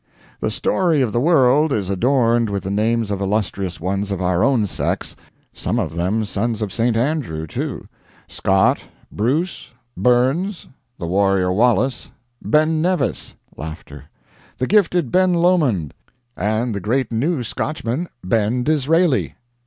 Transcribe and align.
]The 0.41 0.49
story 0.49 1.03
of 1.03 1.11
the 1.13 1.19
world 1.19 1.71
is 1.71 1.87
adorned 1.91 2.49
with 2.49 2.63
the 2.63 2.71
names 2.71 3.11
of 3.11 3.21
illustrious 3.21 3.79
ones 3.79 4.09
of 4.09 4.19
our 4.19 4.43
own 4.43 4.65
sex 4.65 5.15
some 5.53 5.77
of 5.77 5.93
them 5.93 6.25
sons 6.25 6.63
of 6.63 6.73
St. 6.73 6.97
Andrew, 6.97 7.45
too 7.45 7.87
Scott, 8.27 8.79
Bruce, 9.11 9.75
Burns, 9.95 10.67
the 10.97 11.05
warrior 11.05 11.53
Wallace, 11.53 12.09
Ben 12.43 12.81
Nevis 12.81 13.35
the 13.57 14.67
gifted 14.67 15.11
Ben 15.11 15.35
Lomond, 15.35 15.93
and 16.35 16.73
the 16.73 16.81
great 16.81 17.11
new 17.11 17.43
Scotchman, 17.43 18.07
Ben 18.23 18.63
Disraeli. 18.63 19.35